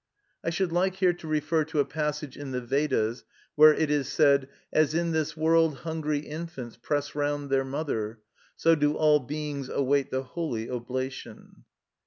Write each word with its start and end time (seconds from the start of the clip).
I 0.43 0.49
should 0.49 0.71
like 0.71 0.95
here 0.95 1.13
to 1.13 1.27
refer 1.27 1.63
to 1.65 1.79
a 1.79 1.85
passage 1.85 2.35
in 2.35 2.49
the 2.49 2.59
Vedas, 2.59 3.23
where 3.53 3.71
it 3.71 3.91
is 3.91 4.09
said: 4.09 4.49
"As 4.73 4.95
in 4.95 5.11
this 5.11 5.37
world 5.37 5.81
hungry 5.81 6.17
infants 6.21 6.75
press 6.75 7.13
round 7.13 7.51
their 7.51 7.63
mother; 7.63 8.17
so 8.55 8.73
do 8.73 8.95
all 8.97 9.19
beings 9.19 9.69
await 9.69 10.09
the 10.09 10.23
holy 10.23 10.67
oblation." 10.71 11.65